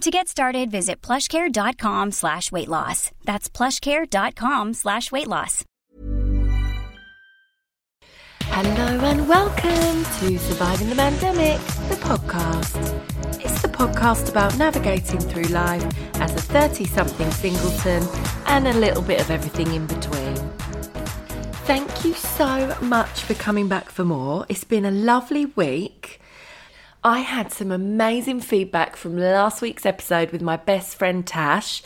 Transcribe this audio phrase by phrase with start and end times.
[0.00, 3.10] To get started, visit plushcare.com slash weight loss.
[3.24, 5.62] That's plushcare.com slash weight loss.
[8.44, 11.58] Hello and welcome to Surviving the Mandemic,
[11.90, 13.44] the podcast.
[13.44, 15.84] It's the podcast about navigating through life
[16.14, 18.02] as a 30 something singleton
[18.46, 20.34] and a little bit of everything in between.
[21.66, 24.46] Thank you so much for coming back for more.
[24.48, 26.19] It's been a lovely week.
[27.02, 31.82] I had some amazing feedback from last week's episode with my best friend Tash.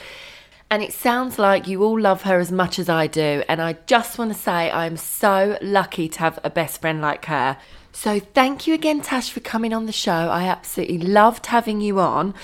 [0.71, 3.45] And it sounds like you all love her as much as I do.
[3.49, 7.27] And I just want to say I'm so lucky to have a best friend like
[7.27, 7.57] her.
[7.93, 10.11] So thank you again, Tash, for coming on the show.
[10.11, 12.35] I absolutely loved having you on.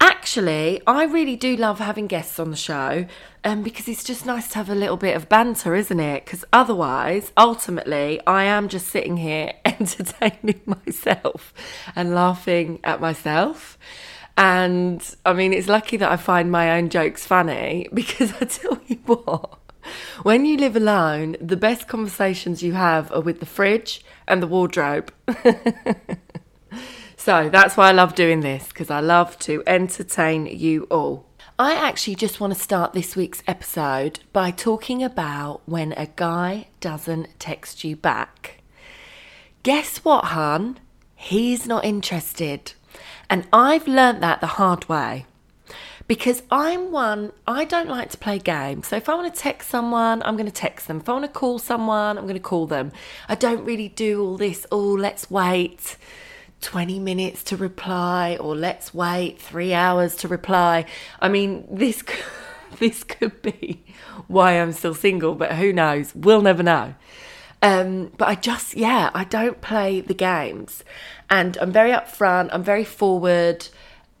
[0.00, 3.06] Actually, I really do love having guests on the show
[3.44, 6.24] um, because it's just nice to have a little bit of banter, isn't it?
[6.24, 11.54] Because otherwise, ultimately, I am just sitting here entertaining myself
[11.94, 13.78] and laughing at myself.
[14.36, 18.78] And I mean, it's lucky that I find my own jokes funny because I tell
[18.86, 19.58] you what,
[20.22, 24.46] when you live alone, the best conversations you have are with the fridge and the
[24.46, 25.12] wardrobe.
[27.26, 31.26] So that's why I love doing this because I love to entertain you all.
[31.58, 36.68] I actually just want to start this week's episode by talking about when a guy
[36.78, 38.62] doesn't text you back.
[39.64, 40.78] Guess what, hun?
[41.16, 42.74] He's not interested.
[43.28, 45.26] And I've learnt that the hard way.
[46.06, 48.86] Because I'm one, I don't like to play games.
[48.86, 50.98] So if I want to text someone, I'm going to text them.
[50.98, 52.92] If I want to call someone, I'm going to call them.
[53.28, 55.96] I don't really do all this, oh, let's wait
[56.66, 60.84] 20 minutes to reply or let's wait 3 hours to reply.
[61.20, 62.02] I mean, this
[62.80, 63.84] this could be
[64.26, 66.12] why I'm still single, but who knows?
[66.12, 66.96] We'll never know.
[67.62, 70.82] Um, but I just, yeah, I don't play the games.
[71.30, 73.68] And I'm very upfront, I'm very forward.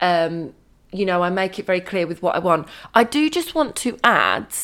[0.00, 0.54] Um,
[0.92, 2.68] you know, I make it very clear with what I want.
[2.94, 4.54] I do just want to add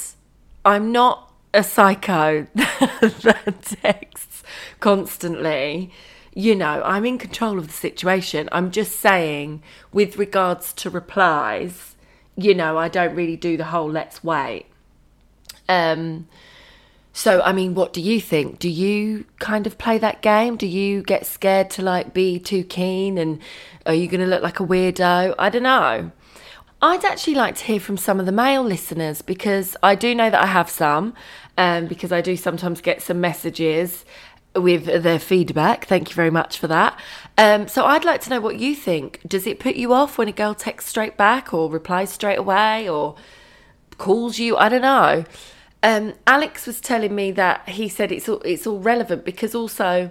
[0.64, 4.44] I'm not a psycho that texts
[4.78, 5.90] constantly.
[6.34, 8.48] You know, I'm in control of the situation.
[8.52, 9.62] I'm just saying,
[9.92, 11.94] with regards to replies,
[12.36, 14.66] you know, I don't really do the whole let's wait.
[15.68, 16.26] Um,
[17.12, 18.58] so, I mean, what do you think?
[18.58, 20.56] Do you kind of play that game?
[20.56, 23.38] Do you get scared to like be too keen and
[23.84, 25.34] are you going to look like a weirdo?
[25.38, 26.10] I don't know.
[26.80, 30.30] I'd actually like to hear from some of the male listeners because I do know
[30.30, 31.14] that I have some,
[31.56, 34.04] um, because I do sometimes get some messages
[34.54, 35.86] with their feedback.
[35.86, 36.98] Thank you very much for that.
[37.38, 39.20] Um, so I'd like to know what you think.
[39.26, 42.88] Does it put you off when a girl texts straight back or replies straight away
[42.88, 43.16] or
[43.98, 44.56] calls you?
[44.56, 45.24] I don't know.
[45.82, 50.10] Um, Alex was telling me that he said it's all, it's all relevant because also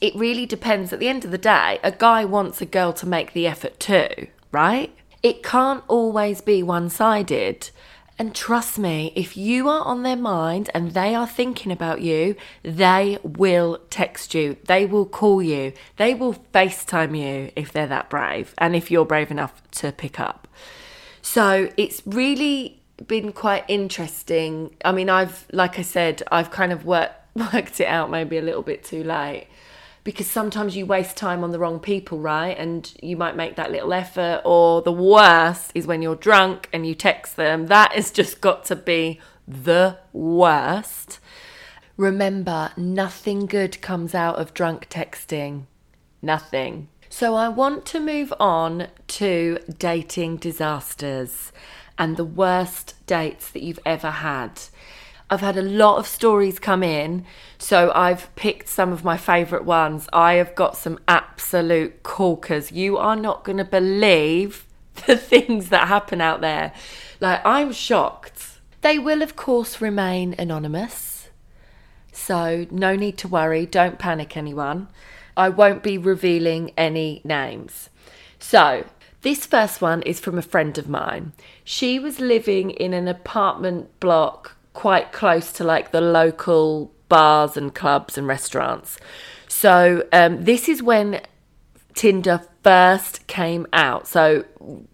[0.00, 0.92] it really depends.
[0.92, 3.78] At the end of the day, a guy wants a girl to make the effort
[3.80, 4.94] too, right?
[5.22, 7.70] It can't always be one sided.
[8.18, 12.34] And trust me, if you are on their mind and they are thinking about you,
[12.62, 18.08] they will text you, they will call you, they will FaceTime you if they're that
[18.08, 20.48] brave and if you're brave enough to pick up.
[21.20, 24.74] So it's really been quite interesting.
[24.82, 28.42] I mean, I've, like I said, I've kind of worked, worked it out maybe a
[28.42, 29.48] little bit too late
[30.06, 32.56] because sometimes you waste time on the wrong people, right?
[32.56, 36.86] And you might make that little effort, or the worst is when you're drunk and
[36.86, 37.66] you text them.
[37.66, 41.18] That has just got to be the worst.
[41.96, 45.64] Remember, nothing good comes out of drunk texting.
[46.22, 46.86] Nothing.
[47.08, 51.50] So I want to move on to dating disasters
[51.98, 54.60] and the worst dates that you've ever had.
[55.28, 57.24] I've had a lot of stories come in,
[57.58, 60.08] so I've picked some of my favourite ones.
[60.12, 62.70] I have got some absolute corkers.
[62.70, 64.64] You are not going to believe
[65.06, 66.72] the things that happen out there.
[67.20, 68.60] Like, I'm shocked.
[68.82, 71.28] They will, of course, remain anonymous.
[72.12, 73.66] So, no need to worry.
[73.66, 74.88] Don't panic, anyone.
[75.36, 77.90] I won't be revealing any names.
[78.38, 78.84] So,
[79.22, 81.32] this first one is from a friend of mine.
[81.64, 87.74] She was living in an apartment block quite close to like the local bars and
[87.74, 88.98] clubs and restaurants.
[89.48, 91.22] So, um, this is when
[91.94, 94.06] Tinder first came out.
[94.06, 94.44] So,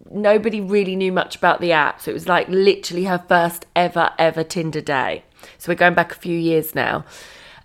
[0.09, 2.01] nobody really knew much about the app.
[2.01, 5.25] So, it was like literally her first ever, ever Tinder day.
[5.57, 7.03] So, we're going back a few years now.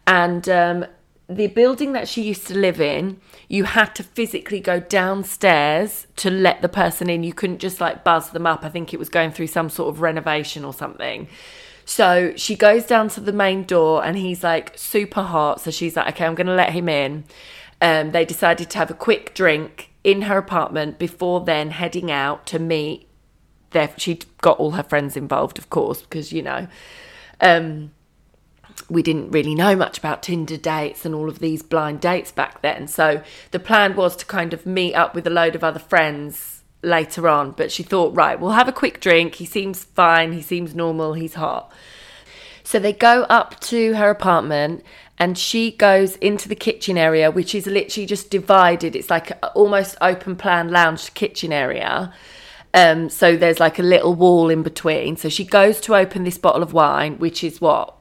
[0.06, 0.86] And um,
[1.28, 6.30] the building that she used to live in, you had to physically go downstairs to
[6.30, 7.22] let the person in.
[7.22, 8.64] You couldn't just like buzz them up.
[8.64, 11.28] I think it was going through some sort of renovation or something.
[11.88, 15.62] So she goes down to the main door and he's like super hot.
[15.62, 17.24] So she's like, okay, I'm going to let him in.
[17.80, 22.46] Um, they decided to have a quick drink in her apartment before then heading out
[22.48, 23.08] to meet
[23.70, 23.90] their.
[23.96, 26.68] She'd got all her friends involved, of course, because you know.
[27.40, 27.92] Um,
[28.90, 32.60] we didn't really know much about Tinder dates and all of these blind dates back
[32.60, 32.86] then.
[32.86, 36.57] So the plan was to kind of meet up with a load of other friends
[36.88, 37.52] later on.
[37.52, 39.36] But she thought, right, we'll have a quick drink.
[39.36, 40.32] He seems fine.
[40.32, 41.14] He seems normal.
[41.14, 41.72] He's hot.
[42.64, 44.84] So they go up to her apartment
[45.18, 48.94] and she goes into the kitchen area, which is literally just divided.
[48.94, 52.12] It's like almost open plan lounge kitchen area.
[52.74, 55.16] Um, so there's like a little wall in between.
[55.16, 57.98] So she goes to open this bottle of wine, which is what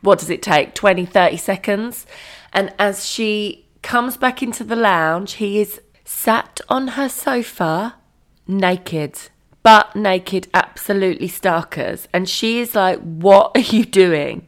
[0.00, 2.06] what does it take 20 30 seconds
[2.52, 7.94] and as she comes back into the lounge he is sat on her sofa
[8.50, 9.18] naked
[9.62, 12.06] but naked absolutely starkers.
[12.12, 14.46] And she is like what are you doing?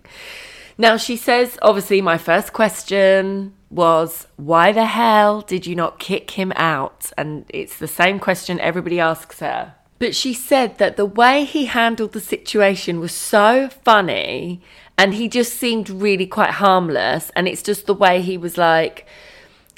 [0.78, 6.32] Now she says obviously my first question was why the hell did you not kick
[6.32, 7.12] him out?
[7.16, 9.74] And it's the same question everybody asks her.
[9.98, 14.60] But she said that the way he handled the situation was so funny
[14.98, 17.30] and he just seemed really quite harmless.
[17.36, 19.06] And it's just the way he was like,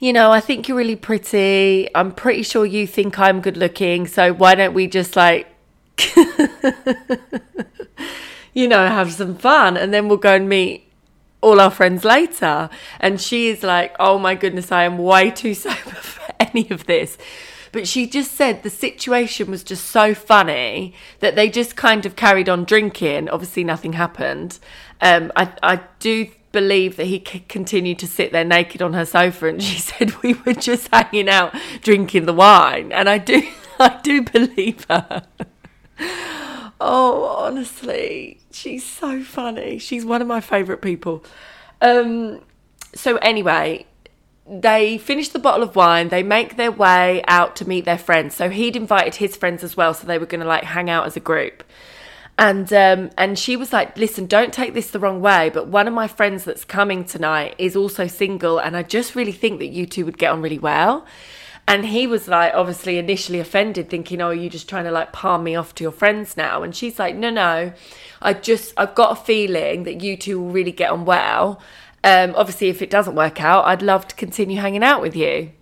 [0.04, 1.88] you know, I think you're really pretty.
[1.94, 4.06] I'm pretty sure you think I'm good looking.
[4.06, 5.46] So why don't we just like,
[8.52, 10.92] you know, have some fun and then we'll go and meet
[11.40, 12.68] all our friends later.
[13.00, 16.84] And she is like, oh my goodness, I am way too sober for any of
[16.84, 17.16] this.
[17.72, 22.14] But she just said the situation was just so funny that they just kind of
[22.14, 23.30] carried on drinking.
[23.30, 24.58] Obviously, nothing happened.
[25.00, 29.48] Um, I, I do believe that he continued to sit there naked on her sofa,
[29.48, 32.92] and she said we were just hanging out drinking the wine.
[32.92, 33.46] And I do,
[33.78, 35.26] I do believe her.
[36.80, 39.78] oh, honestly, she's so funny.
[39.78, 41.22] She's one of my favourite people.
[41.82, 42.40] Um,
[42.94, 43.84] so anyway,
[44.46, 48.34] they finish the bottle of wine they make their way out to meet their friends
[48.34, 51.06] so he'd invited his friends as well so they were going to like hang out
[51.06, 51.64] as a group
[52.36, 55.86] and um and she was like listen don't take this the wrong way but one
[55.86, 59.68] of my friends that's coming tonight is also single and i just really think that
[59.68, 61.06] you two would get on really well
[61.66, 65.44] and he was like obviously initially offended thinking oh you just trying to like palm
[65.44, 67.72] me off to your friends now and she's like no no
[68.20, 71.60] i just i've got a feeling that you two will really get on well
[72.04, 75.52] um, obviously, if it doesn't work out, I'd love to continue hanging out with you.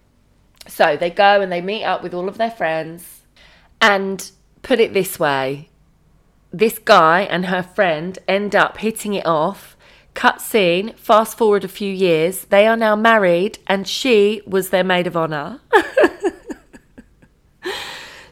[0.66, 3.22] So they go and they meet up with all of their friends.
[3.80, 4.28] And
[4.62, 5.68] put it this way
[6.52, 9.76] this guy and her friend end up hitting it off.
[10.14, 14.84] Cut scene, fast forward a few years, they are now married, and she was their
[14.84, 15.60] maid of honour.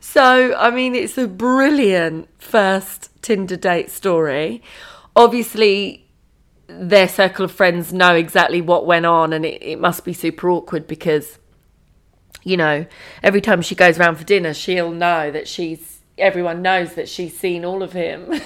[0.01, 4.63] so, I mean, it's a brilliant first Tinder date story.
[5.17, 6.07] Obviously,
[6.67, 10.51] their circle of friends know exactly what went on, and it, it must be super
[10.51, 11.39] awkward because,
[12.43, 12.87] you know,
[13.23, 15.90] every time she goes around for dinner, she'll know that she's,
[16.21, 18.29] everyone knows that she's seen all of him.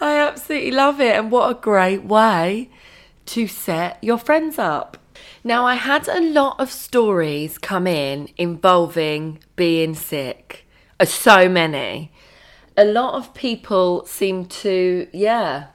[0.00, 2.70] I absolutely love it, and what a great way
[3.26, 4.96] to set your friends up.
[5.44, 10.66] Now, I had a lot of stories come in involving being sick,
[10.98, 12.12] uh, so many.
[12.76, 15.68] A lot of people seem to, yeah,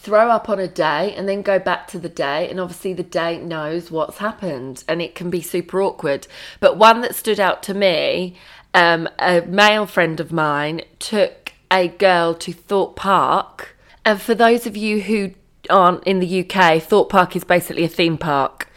[0.00, 3.02] throw up on a day and then go back to the day and obviously the
[3.02, 6.26] day knows what's happened and it can be super awkward
[6.58, 8.34] but one that stood out to me
[8.74, 13.76] um, a male friend of mine took a girl to Thorpe Park.
[14.04, 15.32] And for those of you who
[15.68, 18.68] aren't in the UK, Thorpe Park is basically a theme park.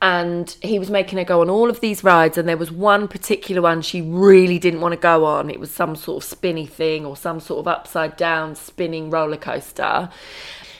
[0.00, 3.06] And he was making her go on all of these rides, and there was one
[3.06, 5.48] particular one she really didn't want to go on.
[5.48, 9.36] It was some sort of spinny thing or some sort of upside down spinning roller
[9.36, 10.10] coaster.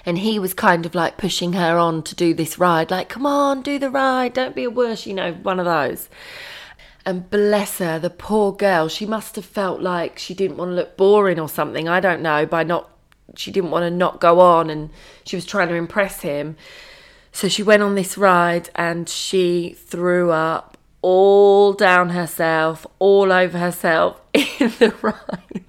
[0.05, 3.25] And he was kind of like pushing her on to do this ride, like, come
[3.25, 6.09] on, do the ride, don't be a wuss, you know, one of those.
[7.05, 10.75] And bless her, the poor girl, she must have felt like she didn't want to
[10.75, 11.89] look boring or something.
[11.89, 12.91] I don't know, by not,
[13.37, 14.91] she didn't want to not go on and
[15.25, 16.57] she was trying to impress him.
[17.33, 23.59] So she went on this ride and she threw up all down herself, all over
[23.59, 25.65] herself in the ride.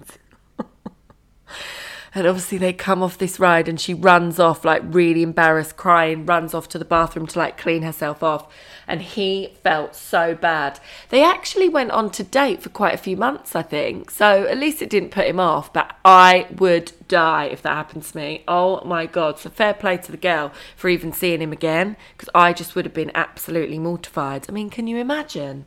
[2.14, 6.24] And obviously they come off this ride and she runs off like really embarrassed, crying,
[6.24, 8.52] runs off to the bathroom to like clean herself off.
[8.86, 10.78] And he felt so bad.
[11.08, 14.10] They actually went on to date for quite a few months, I think.
[14.10, 15.72] So at least it didn't put him off.
[15.72, 18.44] But I would die if that happened to me.
[18.46, 19.40] Oh my God.
[19.40, 22.84] So fair play to the girl for even seeing him again because I just would
[22.84, 24.46] have been absolutely mortified.
[24.48, 25.66] I mean, can you imagine?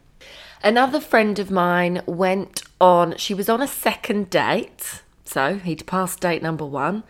[0.63, 6.19] Another friend of mine went on, she was on a second date so he'd passed
[6.19, 7.03] date number one.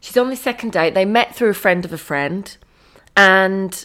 [0.00, 0.94] She's on the second date.
[0.94, 2.56] They met through a friend of a friend.
[3.16, 3.84] And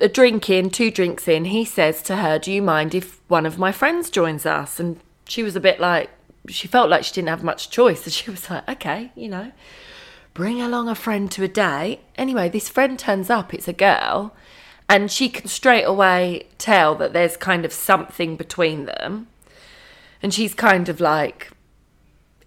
[0.00, 3.46] a drink in, two drinks in, he says to her, Do you mind if one
[3.46, 4.78] of my friends joins us?
[4.78, 6.10] And she was a bit like,
[6.48, 8.02] she felt like she didn't have much choice.
[8.04, 9.52] So she was like, Okay, you know,
[10.32, 12.00] bring along a friend to a date.
[12.16, 14.34] Anyway, this friend turns up, it's a girl.
[14.88, 19.26] And she can straight away tell that there's kind of something between them.
[20.22, 21.50] And she's kind of like,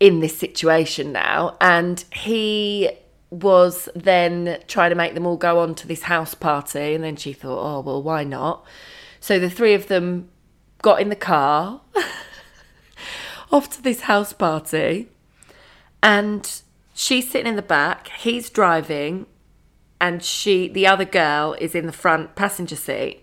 [0.01, 1.55] in this situation now.
[1.62, 2.89] And he
[3.29, 6.96] was then trying to make them all go on to this house party.
[6.96, 8.65] And then she thought, oh, well, why not?
[9.20, 10.29] So the three of them
[10.81, 11.81] got in the car
[13.51, 15.08] off to this house party.
[16.01, 16.51] And
[16.96, 19.27] she's sitting in the back, he's driving,
[20.01, 23.22] and she, the other girl, is in the front passenger seat.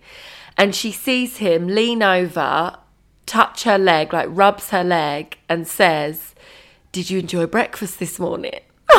[0.57, 2.77] And she sees him lean over,
[3.25, 6.28] touch her leg, like rubs her leg, and says,
[6.91, 8.59] did you enjoy breakfast this morning?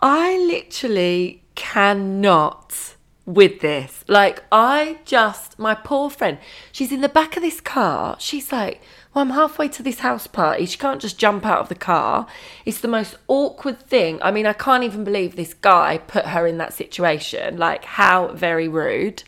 [0.00, 4.04] I literally cannot with this.
[4.06, 6.38] Like, I just, my poor friend,
[6.70, 8.16] she's in the back of this car.
[8.20, 8.80] She's like,
[9.12, 10.66] well, I'm halfway to this house party.
[10.66, 12.28] She can't just jump out of the car.
[12.64, 14.20] It's the most awkward thing.
[14.22, 17.56] I mean, I can't even believe this guy put her in that situation.
[17.56, 19.24] Like, how very rude.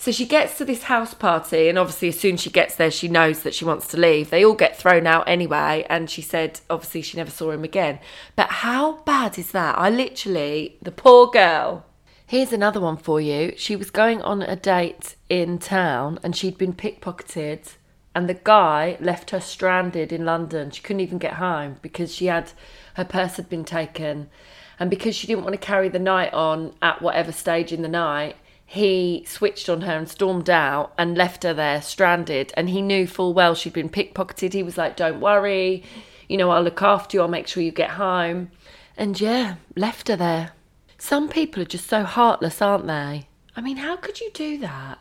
[0.00, 2.90] So she gets to this house party, and obviously, as soon as she gets there,
[2.90, 4.30] she knows that she wants to leave.
[4.30, 7.98] They all get thrown out anyway, and she said, obviously, she never saw him again.
[8.34, 9.76] But how bad is that?
[9.78, 11.84] I literally, the poor girl.
[12.26, 13.52] Here's another one for you.
[13.58, 17.74] She was going on a date in town, and she'd been pickpocketed,
[18.14, 20.70] and the guy left her stranded in London.
[20.70, 22.52] She couldn't even get home because she had
[22.94, 24.30] her purse had been taken.
[24.78, 27.86] And because she didn't want to carry the night on at whatever stage in the
[27.88, 28.36] night,
[28.72, 32.52] he switched on her and stormed out and left her there stranded.
[32.56, 34.52] And he knew full well she'd been pickpocketed.
[34.52, 35.82] He was like, Don't worry,
[36.28, 38.52] you know, I'll look after you, I'll make sure you get home.
[38.96, 40.52] And yeah, left her there.
[40.98, 43.26] Some people are just so heartless, aren't they?
[43.56, 44.98] I mean, how could you do that?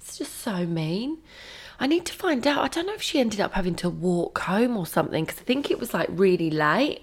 [0.00, 1.18] It's just so mean.
[1.78, 2.64] I need to find out.
[2.64, 5.44] I don't know if she ended up having to walk home or something because I
[5.44, 7.02] think it was like really late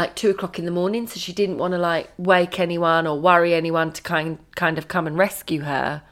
[0.00, 3.20] like two o'clock in the morning, so she didn't want to like wake anyone or
[3.20, 6.02] worry anyone to kind kind of come and rescue her.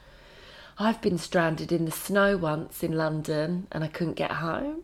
[0.78, 4.83] I've been stranded in the snow once in London and I couldn't get home.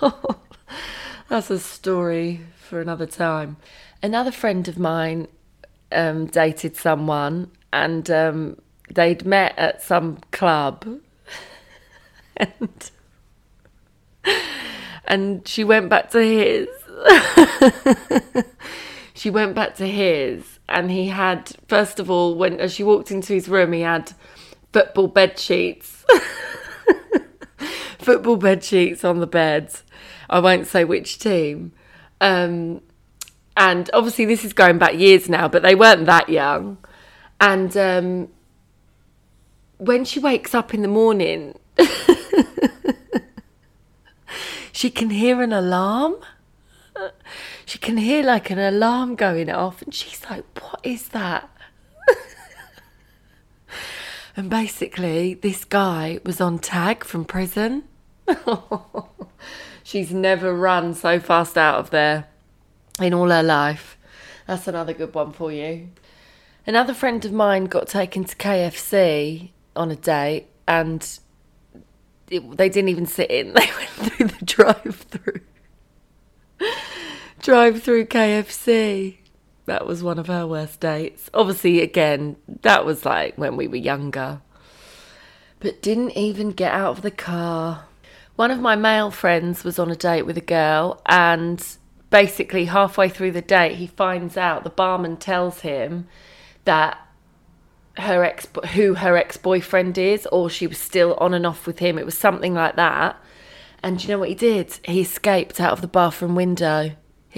[1.28, 3.56] That's a story for another time.
[4.02, 5.28] Another friend of mine
[5.92, 8.60] um, dated someone and um,
[8.92, 10.84] they'd met at some club
[12.36, 12.90] and
[15.06, 16.68] and she went back to his
[19.14, 23.10] she went back to his, and he had, first of all, when as she walked
[23.10, 24.12] into his room, he had
[24.72, 26.04] football bed sheets.
[27.98, 29.72] football bed sheets on the bed.
[30.28, 31.72] I won't say which team.
[32.20, 32.82] Um,
[33.56, 36.78] and obviously, this is going back years now, but they weren't that young.
[37.40, 38.28] And um,
[39.78, 41.58] when she wakes up in the morning,
[44.72, 46.16] she can hear an alarm
[47.70, 51.48] she can hear like an alarm going off, and she's like, What is that?
[54.36, 57.84] and basically, this guy was on tag from prison.
[59.84, 62.26] she's never run so fast out of there
[62.98, 63.96] in all her life.
[64.48, 65.90] That's another good one for you.
[66.66, 71.20] Another friend of mine got taken to KFC on a date, and
[72.26, 73.52] they didn't even sit in.
[73.54, 74.44] They went through the
[77.40, 78.04] drive-through.
[78.04, 79.16] drive-through KFC.
[79.66, 81.30] That was one of her worst dates.
[81.32, 84.40] Obviously, again, that was like when we were younger.
[85.60, 87.84] But didn't even get out of the car.
[88.36, 91.64] One of my male friends was on a date with a girl, and
[92.08, 96.08] basically, halfway through the date, he finds out the barman tells him
[96.64, 96.98] that
[97.96, 101.98] her ex who her ex-boyfriend is or she was still on and off with him
[101.98, 103.20] it was something like that
[103.82, 106.92] and you know what he did he escaped out of the bathroom window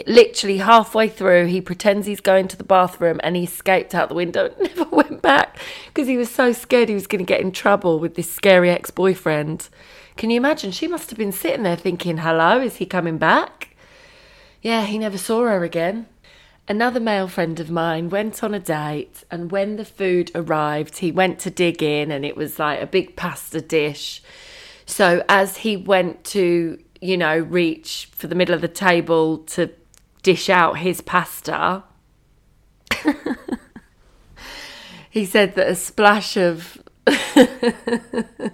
[0.06, 4.14] literally halfway through he pretends he's going to the bathroom and he escaped out the
[4.14, 5.58] window and never went back.
[5.86, 8.70] Because he was so scared he was going to get in trouble with this scary
[8.70, 9.68] ex-boyfriend.
[10.16, 10.70] Can you imagine?
[10.72, 13.76] She must have been sitting there thinking hello is he coming back?
[14.60, 16.06] Yeah he never saw her again.
[16.68, 21.10] Another male friend of mine went on a date, and when the food arrived, he
[21.10, 24.22] went to dig in, and it was like a big pasta dish.
[24.86, 29.72] So, as he went to, you know, reach for the middle of the table to
[30.22, 31.84] dish out his pasta,
[35.10, 36.82] he said that a splash of.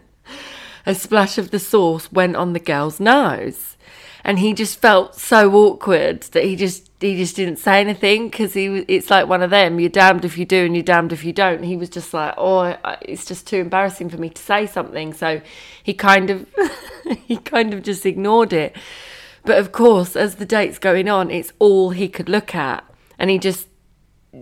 [0.89, 3.77] a splash of the sauce went on the girl's nose.
[4.25, 8.55] And he just felt so awkward that he just he just didn't say anything because
[8.55, 11.25] he it's like one of them you're damned if you do and you're damned if
[11.25, 11.63] you don't.
[11.63, 15.13] He was just like oh it's just too embarrassing for me to say something.
[15.13, 15.41] So
[15.83, 16.47] he kind of
[17.27, 18.75] he kind of just ignored it
[19.45, 22.85] but of course as the date's going on it's all he could look at
[23.19, 23.69] and he just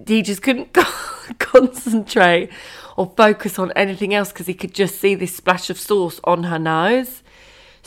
[0.07, 0.73] he just couldn't
[1.39, 2.51] concentrate
[2.97, 6.45] or focus on anything else because he could just see this splash of sauce on
[6.45, 7.23] her nose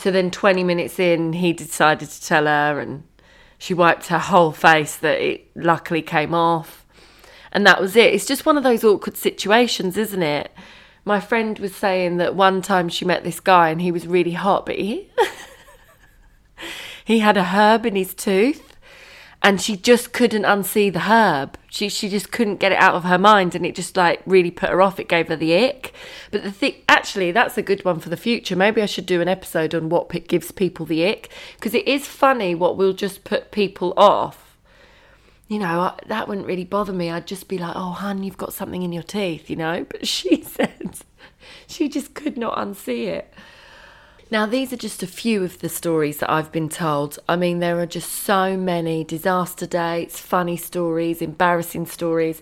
[0.00, 3.02] so then 20 minutes in, he decided to tell her, and
[3.58, 6.86] she wiped her whole face that it luckily came off.
[7.52, 8.14] And that was it.
[8.14, 10.52] It's just one of those awkward situations, isn't it?
[11.04, 14.32] My friend was saying that one time she met this guy and he was really
[14.32, 15.10] hot, but he,
[17.10, 18.70] he had a herb in his tooth
[19.42, 21.56] and she just couldn't unsee the herb.
[21.68, 24.50] She she just couldn't get it out of her mind, and it just like really
[24.50, 25.00] put her off.
[25.00, 25.94] It gave her the ick.
[26.30, 28.54] But the thing, actually, that's a good one for the future.
[28.54, 32.06] Maybe I should do an episode on what gives people the ick because it is
[32.06, 34.58] funny what will just put people off.
[35.48, 37.10] You know, that wouldn't really bother me.
[37.10, 39.86] I'd just be like, "Oh, hun, you've got something in your teeth," you know.
[39.88, 40.98] But she said
[41.66, 43.32] she just could not unsee it.
[44.32, 47.18] Now, these are just a few of the stories that I've been told.
[47.28, 52.40] I mean, there are just so many disaster dates, funny stories, embarrassing stories,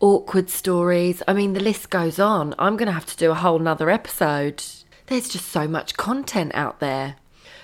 [0.00, 1.22] awkward stories.
[1.26, 2.54] I mean, the list goes on.
[2.58, 4.62] I'm going to have to do a whole nother episode.
[5.06, 7.16] There's just so much content out there.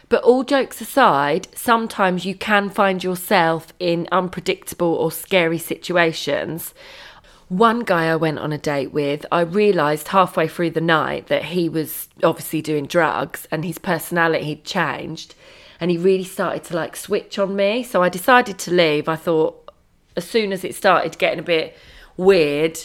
[0.08, 6.72] But all jokes aside, sometimes you can find yourself in unpredictable or scary situations.
[7.48, 11.44] One guy I went on a date with, I realised halfway through the night that
[11.44, 15.36] he was obviously doing drugs and his personality had changed
[15.78, 17.84] and he really started to like switch on me.
[17.84, 19.08] So I decided to leave.
[19.08, 19.70] I thought
[20.16, 21.76] as soon as it started getting a bit
[22.16, 22.80] weird,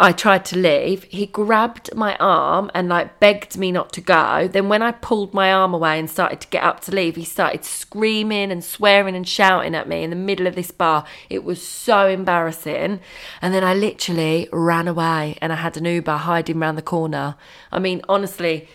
[0.00, 1.02] I tried to leave.
[1.04, 4.46] He grabbed my arm and like begged me not to go.
[4.46, 7.24] Then when I pulled my arm away and started to get up to leave, he
[7.24, 11.04] started screaming and swearing and shouting at me in the middle of this bar.
[11.28, 13.00] It was so embarrassing.
[13.42, 17.34] And then I literally ran away and I had an Uber hiding around the corner.
[17.72, 18.68] I mean, honestly,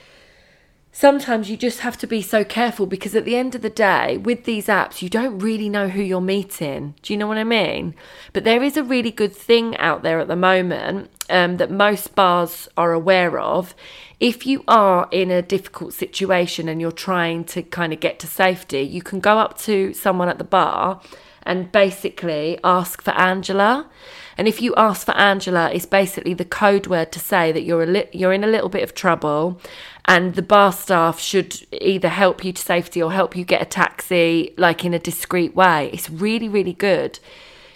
[0.93, 4.17] sometimes you just have to be so careful because at the end of the day,
[4.17, 6.93] with these apps, you don't really know who you're meeting.
[7.01, 7.95] Do you know what I mean?
[8.31, 12.15] But there is a really good thing out there at the moment um, that most
[12.15, 13.75] bars are aware of.
[14.19, 18.27] If you are in a difficult situation and you're trying to kind of get to
[18.27, 21.01] safety, you can go up to someone at the bar
[21.45, 23.89] and basically ask for Angela.
[24.37, 27.83] And if you ask for Angela, it's basically the code word to say that you're
[27.83, 29.61] a li- you're in a little bit of trouble,
[30.05, 33.65] and the bar staff should either help you to safety or help you get a
[33.65, 35.89] taxi, like in a discreet way.
[35.93, 37.19] It's really really good.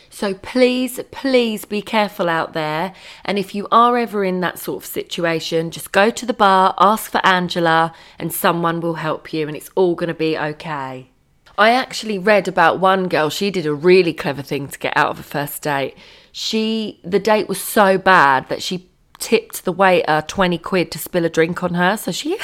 [0.09, 2.95] So please, please be careful out there.
[3.23, 6.73] And if you are ever in that sort of situation, just go to the bar,
[6.79, 11.11] ask for Angela, and someone will help you, and it's all going to be okay.
[11.57, 15.09] I actually read about one girl, she did a really clever thing to get out
[15.09, 15.95] of a first date.
[16.31, 21.25] She, the date was so bad that she tipped the waiter 20 quid to spill
[21.25, 21.97] a drink on her.
[21.97, 22.37] So she,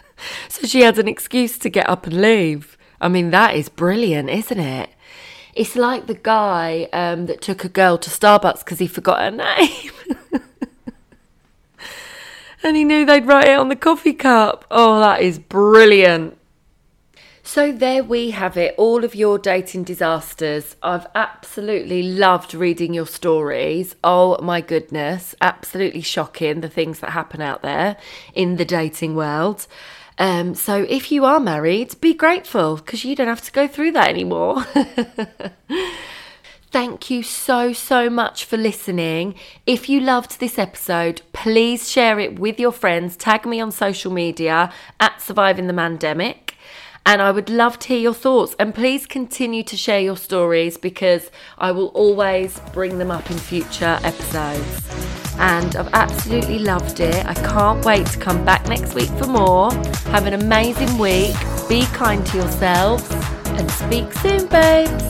[0.48, 2.78] so she had an excuse to get up and leave.
[3.00, 4.90] I mean, that is brilliant, isn't it?
[5.52, 9.30] It's like the guy um, that took a girl to Starbucks because he forgot her
[9.32, 9.90] name.
[12.62, 14.64] and he knew they'd write it on the coffee cup.
[14.70, 16.38] Oh, that is brilliant.
[17.52, 20.76] So there we have it, all of your dating disasters.
[20.84, 23.96] I've absolutely loved reading your stories.
[24.04, 27.96] Oh my goodness, absolutely shocking the things that happen out there
[28.34, 29.66] in the dating world.
[30.16, 33.90] Um, so if you are married, be grateful because you don't have to go through
[33.92, 34.62] that anymore.
[36.70, 39.34] Thank you so, so much for listening.
[39.66, 43.16] If you loved this episode, please share it with your friends.
[43.16, 46.49] Tag me on social media at Surviving the Mandemic.
[47.06, 48.54] And I would love to hear your thoughts.
[48.58, 53.38] And please continue to share your stories because I will always bring them up in
[53.38, 54.88] future episodes.
[55.38, 57.24] And I've absolutely loved it.
[57.26, 59.72] I can't wait to come back next week for more.
[60.12, 61.34] Have an amazing week.
[61.68, 63.10] Be kind to yourselves.
[63.46, 65.04] And speak soon, babes.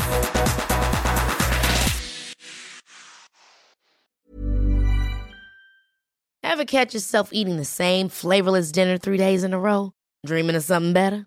[6.43, 9.93] Ever catch yourself eating the same flavorless dinner three days in a row?
[10.27, 11.27] Dreaming of something better?